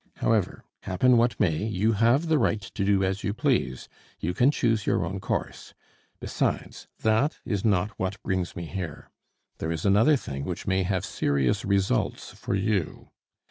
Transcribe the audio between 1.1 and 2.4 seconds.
what may, you have the